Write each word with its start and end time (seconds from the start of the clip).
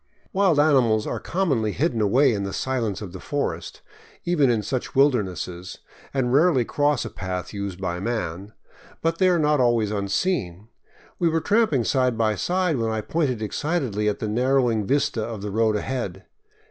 Wild 0.33 0.59
animals 0.59 1.05
are 1.05 1.19
commonly 1.19 1.73
hidden 1.73 2.01
away 2.01 2.33
in 2.33 2.41
the 2.43 2.53
silence 2.53 3.03
of 3.03 3.11
the 3.13 3.19
forest, 3.19 3.81
even 4.25 4.49
in 4.49 4.63
such 4.63 4.95
wildernesses, 4.95 5.77
and 6.11 6.33
rarely 6.33 6.65
cross 6.65 7.05
a 7.05 7.09
path 7.11 7.53
used 7.53 7.79
by 7.79 7.99
man; 7.99 8.53
but 9.03 9.19
they 9.19 9.29
are 9.29 9.37
not 9.37 9.59
always 9.59 9.91
unseen. 9.91 10.69
We 11.19 11.29
were 11.29 11.39
tramping 11.39 11.83
side 11.83 12.17
by 12.17 12.33
side 12.33 12.77
when 12.77 12.89
I 12.89 13.01
pointed 13.01 13.43
excitedly 13.43 14.09
at 14.09 14.17
the 14.17 14.27
narrowing 14.27 14.87
vista 14.87 15.23
of 15.23 15.43
the 15.43 15.51
road 15.51 15.75
ahead. 15.75 16.25